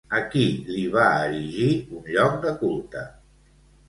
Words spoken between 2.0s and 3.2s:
lloc de culte?